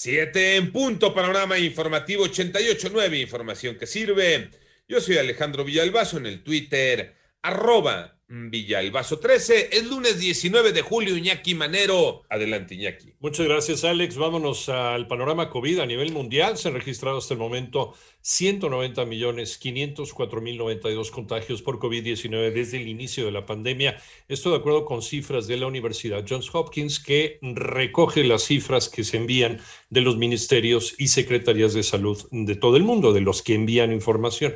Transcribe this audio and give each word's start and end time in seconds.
Siete 0.00 0.54
en 0.54 0.70
punto, 0.70 1.12
panorama 1.12 1.58
informativo 1.58 2.24
88.9, 2.24 3.20
información 3.20 3.74
que 3.76 3.88
sirve. 3.88 4.48
Yo 4.86 5.00
soy 5.00 5.18
Alejandro 5.18 5.64
Villalbazo 5.64 6.18
en 6.18 6.26
el 6.26 6.44
Twitter, 6.44 7.16
arroba 7.42 8.17
Villalbazo 8.30 9.18
13. 9.18 9.70
Es 9.72 9.86
lunes 9.86 10.18
19 10.18 10.72
de 10.72 10.82
julio, 10.82 11.16
Iñaki 11.16 11.54
Manero. 11.54 12.24
Adelante, 12.28 12.74
Iñaki. 12.74 13.14
Muchas 13.20 13.46
gracias, 13.46 13.84
Alex. 13.84 14.16
Vámonos 14.16 14.68
al 14.68 15.06
panorama 15.06 15.48
COVID 15.48 15.78
a 15.78 15.86
nivel 15.86 16.12
mundial. 16.12 16.58
Se 16.58 16.68
han 16.68 16.74
registrado 16.74 17.16
hasta 17.16 17.32
el 17.32 17.40
momento 17.40 17.94
190 18.20 19.06
millones 19.06 19.56
504 19.56 20.42
mil 20.42 20.58
92 20.58 21.10
contagios 21.10 21.62
por 21.62 21.78
COVID-19 21.78 22.52
desde 22.52 22.76
el 22.76 22.88
inicio 22.88 23.24
de 23.24 23.32
la 23.32 23.46
pandemia. 23.46 23.98
Esto 24.28 24.50
de 24.50 24.56
acuerdo 24.56 24.84
con 24.84 25.00
cifras 25.00 25.46
de 25.46 25.56
la 25.56 25.66
Universidad 25.66 26.26
Johns 26.28 26.54
Hopkins, 26.54 27.00
que 27.00 27.38
recoge 27.40 28.24
las 28.24 28.42
cifras 28.44 28.90
que 28.90 29.04
se 29.04 29.16
envían 29.16 29.58
de 29.88 30.02
los 30.02 30.18
ministerios 30.18 30.94
y 30.98 31.08
secretarías 31.08 31.72
de 31.72 31.82
salud 31.82 32.22
de 32.30 32.56
todo 32.56 32.76
el 32.76 32.84
mundo, 32.84 33.14
de 33.14 33.22
los 33.22 33.42
que 33.42 33.54
envían 33.54 33.90
información. 33.90 34.54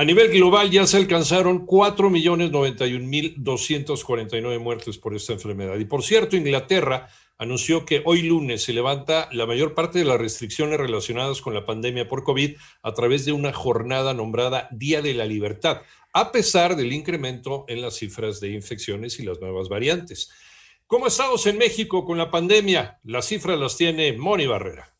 A 0.00 0.04
nivel 0.06 0.30
global 0.30 0.70
ya 0.70 0.86
se 0.86 0.96
alcanzaron 0.96 1.66
4.091.249 1.66 4.58
muertes 4.58 4.96
por 4.96 5.14
esta 5.14 5.34
enfermedad. 5.34 5.78
Y 5.78 5.84
por 5.84 6.02
cierto, 6.02 6.38
Inglaterra 6.38 7.10
anunció 7.36 7.84
que 7.84 8.00
hoy 8.06 8.22
lunes 8.22 8.62
se 8.62 8.72
levanta 8.72 9.28
la 9.30 9.44
mayor 9.44 9.74
parte 9.74 9.98
de 9.98 10.06
las 10.06 10.18
restricciones 10.18 10.80
relacionadas 10.80 11.42
con 11.42 11.52
la 11.52 11.66
pandemia 11.66 12.08
por 12.08 12.24
COVID 12.24 12.56
a 12.82 12.94
través 12.94 13.26
de 13.26 13.32
una 13.32 13.52
jornada 13.52 14.14
nombrada 14.14 14.68
Día 14.70 15.02
de 15.02 15.12
la 15.12 15.26
Libertad, 15.26 15.82
a 16.14 16.32
pesar 16.32 16.76
del 16.76 16.94
incremento 16.94 17.66
en 17.68 17.82
las 17.82 17.96
cifras 17.96 18.40
de 18.40 18.52
infecciones 18.52 19.20
y 19.20 19.24
las 19.24 19.38
nuevas 19.38 19.68
variantes. 19.68 20.30
¿Cómo 20.86 21.08
estamos 21.08 21.46
en 21.46 21.58
México 21.58 22.06
con 22.06 22.16
la 22.16 22.30
pandemia? 22.30 23.00
Las 23.04 23.26
cifras 23.26 23.58
las 23.58 23.76
tiene 23.76 24.14
Moni 24.14 24.46
Barrera. 24.46 24.94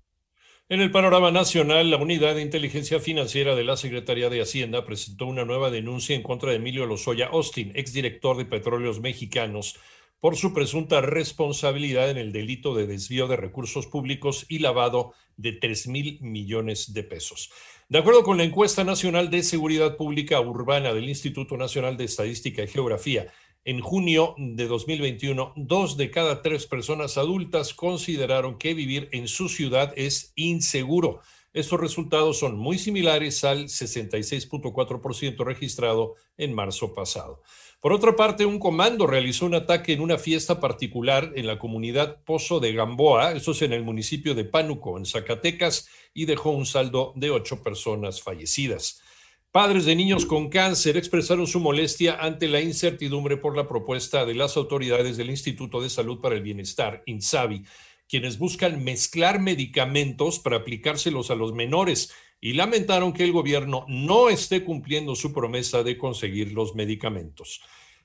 En 0.68 0.80
el 0.80 0.90
panorama 0.90 1.30
nacional, 1.30 1.90
la 1.90 1.98
Unidad 1.98 2.34
de 2.34 2.40
Inteligencia 2.40 2.98
Financiera 2.98 3.54
de 3.54 3.64
la 3.64 3.76
Secretaría 3.76 4.30
de 4.30 4.40
Hacienda 4.40 4.86
presentó 4.86 5.26
una 5.26 5.44
nueva 5.44 5.70
denuncia 5.70 6.16
en 6.16 6.22
contra 6.22 6.48
de 6.50 6.56
Emilio 6.56 6.86
Lozoya 6.86 7.26
Austin, 7.26 7.72
exdirector 7.74 8.38
de 8.38 8.46
Petróleos 8.46 9.00
Mexicanos, 9.00 9.78
por 10.22 10.36
su 10.36 10.54
presunta 10.54 11.00
responsabilidad 11.00 12.08
en 12.08 12.16
el 12.16 12.30
delito 12.30 12.76
de 12.76 12.86
desvío 12.86 13.26
de 13.26 13.34
recursos 13.34 13.88
públicos 13.88 14.46
y 14.48 14.60
lavado 14.60 15.14
de 15.36 15.50
3 15.50 15.88
mil 15.88 16.20
millones 16.20 16.94
de 16.94 17.02
pesos. 17.02 17.50
De 17.88 17.98
acuerdo 17.98 18.22
con 18.22 18.38
la 18.38 18.44
encuesta 18.44 18.84
nacional 18.84 19.30
de 19.30 19.42
seguridad 19.42 19.96
pública 19.96 20.40
urbana 20.40 20.94
del 20.94 21.08
Instituto 21.08 21.56
Nacional 21.56 21.96
de 21.96 22.04
Estadística 22.04 22.62
y 22.62 22.68
Geografía, 22.68 23.32
en 23.64 23.80
junio 23.80 24.36
de 24.38 24.68
2021, 24.68 25.54
dos 25.56 25.96
de 25.96 26.12
cada 26.12 26.40
tres 26.40 26.68
personas 26.68 27.18
adultas 27.18 27.74
consideraron 27.74 28.58
que 28.58 28.74
vivir 28.74 29.08
en 29.10 29.26
su 29.26 29.48
ciudad 29.48 29.92
es 29.96 30.32
inseguro. 30.36 31.20
Estos 31.52 31.78
resultados 31.78 32.38
son 32.38 32.56
muy 32.56 32.78
similares 32.78 33.44
al 33.44 33.64
66.4% 33.64 35.44
registrado 35.44 36.14
en 36.38 36.54
marzo 36.54 36.94
pasado. 36.94 37.42
Por 37.78 37.92
otra 37.92 38.16
parte, 38.16 38.46
un 38.46 38.58
comando 38.58 39.06
realizó 39.06 39.44
un 39.44 39.54
ataque 39.54 39.92
en 39.92 40.00
una 40.00 40.16
fiesta 40.16 40.60
particular 40.60 41.32
en 41.34 41.46
la 41.46 41.58
comunidad 41.58 42.22
Pozo 42.24 42.58
de 42.58 42.72
Gamboa, 42.72 43.32
eso 43.32 43.50
es 43.50 43.60
en 43.62 43.72
el 43.72 43.82
municipio 43.82 44.34
de 44.34 44.44
Pánuco, 44.44 44.96
en 44.96 45.04
Zacatecas, 45.04 45.88
y 46.14 46.24
dejó 46.24 46.50
un 46.52 46.64
saldo 46.64 47.12
de 47.16 47.30
ocho 47.30 47.62
personas 47.62 48.22
fallecidas. 48.22 49.02
Padres 49.50 49.84
de 49.84 49.94
niños 49.94 50.24
con 50.24 50.48
cáncer 50.48 50.96
expresaron 50.96 51.46
su 51.46 51.60
molestia 51.60 52.16
ante 52.18 52.48
la 52.48 52.62
incertidumbre 52.62 53.36
por 53.36 53.54
la 53.54 53.68
propuesta 53.68 54.24
de 54.24 54.34
las 54.34 54.56
autoridades 54.56 55.18
del 55.18 55.28
Instituto 55.28 55.82
de 55.82 55.90
Salud 55.90 56.22
para 56.22 56.36
el 56.36 56.42
Bienestar, 56.42 57.02
INSABI, 57.04 57.62
quienes 58.12 58.36
buscan 58.38 58.84
mezclar 58.84 59.40
medicamentos 59.40 60.38
para 60.38 60.58
aplicárselos 60.58 61.30
a 61.30 61.34
los 61.34 61.54
menores 61.54 62.12
y 62.42 62.52
lamentaron 62.52 63.14
que 63.14 63.24
el 63.24 63.32
gobierno 63.32 63.86
no 63.88 64.28
esté 64.28 64.64
cumpliendo 64.64 65.14
su 65.14 65.32
promesa 65.32 65.82
de 65.82 65.96
conseguir 65.96 66.52
los 66.52 66.74
medicamentos. 66.74 67.62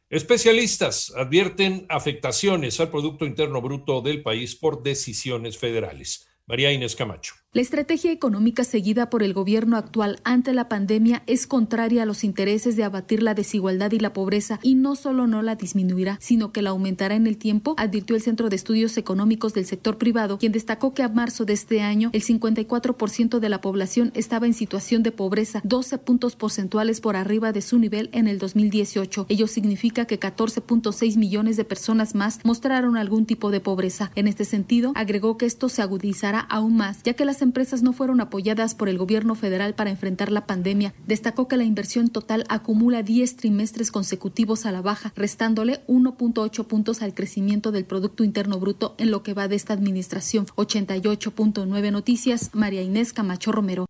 Especialistas 0.09 1.11
advierten 1.13 1.85
afectaciones 1.89 2.79
al 2.79 2.89
Producto 2.89 3.25
Interno 3.25 3.61
Bruto 3.61 3.99
del 3.99 4.23
país 4.23 4.55
por 4.55 4.81
decisiones 4.81 5.57
federales. 5.57 6.29
María 6.45 6.71
Inés 6.71 6.95
Camacho. 6.95 7.33
La 7.57 7.63
estrategia 7.63 8.11
económica 8.11 8.63
seguida 8.63 9.09
por 9.09 9.23
el 9.23 9.33
gobierno 9.33 9.77
actual 9.77 10.19
ante 10.23 10.53
la 10.53 10.69
pandemia 10.69 11.23
es 11.25 11.47
contraria 11.47 12.03
a 12.03 12.05
los 12.05 12.23
intereses 12.23 12.75
de 12.75 12.83
abatir 12.83 13.23
la 13.23 13.33
desigualdad 13.33 13.91
y 13.93 13.99
la 13.99 14.13
pobreza 14.13 14.59
y 14.61 14.75
no 14.75 14.95
solo 14.95 15.25
no 15.25 15.41
la 15.41 15.55
disminuirá, 15.55 16.19
sino 16.21 16.51
que 16.51 16.61
la 16.61 16.69
aumentará 16.69 17.15
en 17.15 17.25
el 17.25 17.37
tiempo, 17.37 17.73
advirtió 17.79 18.15
el 18.15 18.21
Centro 18.21 18.49
de 18.49 18.55
Estudios 18.55 18.95
Económicos 18.99 19.55
del 19.55 19.65
Sector 19.65 19.97
Privado, 19.97 20.37
quien 20.37 20.51
destacó 20.51 20.93
que 20.93 21.01
a 21.01 21.09
marzo 21.09 21.45
de 21.45 21.53
este 21.53 21.81
año 21.81 22.11
el 22.13 22.23
54% 22.23 23.39
de 23.39 23.49
la 23.49 23.59
población 23.59 24.11
estaba 24.13 24.45
en 24.45 24.53
situación 24.53 25.01
de 25.01 25.11
pobreza, 25.11 25.61
12 25.63 25.97
puntos 25.97 26.35
porcentuales 26.35 27.01
por 27.01 27.15
arriba 27.15 27.53
de 27.53 27.63
su 27.63 27.79
nivel 27.79 28.11
en 28.11 28.27
el 28.27 28.37
2018. 28.37 29.25
Ello 29.29 29.47
significa 29.47 30.05
que 30.05 30.19
14.6 30.19 31.17
millones 31.17 31.57
de 31.57 31.65
personas 31.65 32.13
más 32.13 32.39
mostraron 32.43 32.97
algún 32.97 33.25
tipo 33.25 33.49
de 33.49 33.61
pobreza. 33.61 34.11
En 34.13 34.27
este 34.27 34.45
sentido, 34.45 34.91
agregó 34.93 35.39
que 35.39 35.47
esto 35.47 35.69
se 35.69 35.81
agudizará 35.81 36.41
aún 36.41 36.77
más, 36.77 37.01
ya 37.01 37.15
que 37.15 37.25
las 37.25 37.46
empresas 37.47 37.81
no 37.81 37.93
fueron 37.93 38.21
apoyadas 38.21 38.75
por 38.75 38.89
el 38.89 38.97
gobierno 38.99 39.33
federal 39.33 39.73
para 39.73 39.89
enfrentar 39.89 40.31
la 40.31 40.45
pandemia. 40.45 40.93
Destacó 41.07 41.47
que 41.47 41.57
la 41.57 41.63
inversión 41.63 42.09
total 42.09 42.43
acumula 42.49 43.01
10 43.01 43.37
trimestres 43.37 43.89
consecutivos 43.89 44.65
a 44.65 44.71
la 44.71 44.81
baja, 44.81 45.13
restándole 45.15 45.79
1.8 45.87 46.67
puntos 46.67 47.01
al 47.01 47.13
crecimiento 47.13 47.71
del 47.71 47.85
Producto 47.85 48.23
Interno 48.23 48.59
Bruto 48.59 48.95
en 48.99 49.09
lo 49.09 49.23
que 49.23 49.33
va 49.33 49.47
de 49.47 49.55
esta 49.55 49.73
administración. 49.73 50.45
88.9 50.45 51.91
Noticias, 51.91 52.51
María 52.53 52.81
Inés 52.81 53.13
Camacho 53.13 53.51
Romero. 53.51 53.87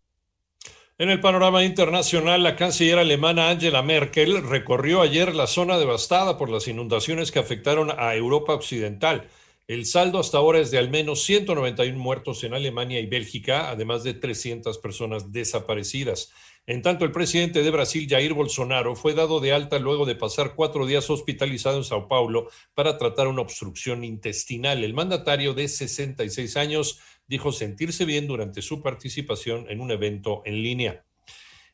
En 1.00 1.10
el 1.10 1.20
panorama 1.20 1.64
internacional, 1.64 2.42
la 2.42 2.56
canciller 2.56 2.98
alemana 2.98 3.50
Angela 3.50 3.84
Merkel 3.84 4.42
recorrió 4.42 5.02
ayer 5.02 5.36
la 5.36 5.46
zona 5.46 5.78
devastada 5.78 6.40
por 6.40 6.50
las 6.50 6.68
inundaciones 6.68 7.32
que 7.32 7.38
afectaron 7.38 7.92
a 7.96 8.16
Europa 8.16 8.54
Occidental. 8.54 9.28
El 9.68 9.86
saldo 9.86 10.20
hasta 10.20 10.38
ahora 10.38 10.62
es 10.62 10.72
de 10.72 10.78
al 10.78 10.90
menos 10.90 11.24
191 11.24 12.00
muertos 12.00 12.46
en 12.46 12.54
Alemania 12.54 13.02
y 13.02 13.06
Bélgica, 13.06 13.70
además 13.70 14.02
de 14.06 14.14
300 14.14 14.78
personas 14.78 15.34
desaparecidas. 15.34 16.32
En 16.66 16.82
tanto, 16.82 17.04
el 17.04 17.12
presidente 17.12 17.62
de 17.62 17.70
Brasil, 17.70 18.08
Jair 18.10 18.34
Bolsonaro, 18.34 18.96
fue 18.96 19.14
dado 19.14 19.42
de 19.42 19.52
alta 19.52 19.78
luego 19.78 20.06
de 20.06 20.16
pasar 20.16 20.56
cuatro 20.56 20.86
días 20.86 21.10
hospitalizado 21.10 21.76
en 21.76 21.84
Sao 21.84 22.08
Paulo 22.08 22.50
para 22.76 22.98
tratar 22.98 23.28
una 23.28 23.42
obstrucción 23.42 24.06
intestinal. 24.06 24.86
El 24.86 24.94
mandatario 24.94 25.54
de 25.54 25.68
66 25.68 26.56
años 26.56 27.02
dijo 27.28 27.52
sentirse 27.52 28.06
bien 28.06 28.26
durante 28.26 28.62
su 28.62 28.82
participación 28.82 29.66
en 29.68 29.82
un 29.82 29.92
evento 29.92 30.44
en 30.46 30.64
línea. 30.64 31.04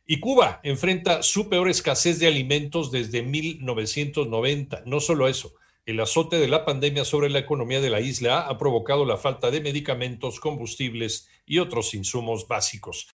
Y 0.07 0.19
Cuba 0.19 0.62
enfrenta 0.63 1.22
su 1.22 1.48
peor 1.48 1.69
escasez 1.69 2.18
de 2.18 2.25
alimentos 2.25 2.92
desde 2.92 3.22
1990. 3.22 4.81
No 4.88 5.00
solo 5.00 5.28
eso, 5.28 5.54
el 5.86 6.00
azote 6.00 6.38
de 6.38 6.48
la 6.48 6.64
pandemia 6.64 7.04
sobre 7.04 7.30
la 7.30 7.40
economía 7.40 7.82
de 7.82 7.90
la 7.90 8.00
isla 8.00 8.42
ha 8.42 8.58
provocado 8.58 9.06
la 9.06 9.18
falta 9.18 9.52
de 9.52 9.60
medicamentos, 9.60 10.40
combustibles 10.40 11.28
y 11.46 11.60
otros 11.60 11.94
insumos 11.94 12.48
básicos. 12.48 13.08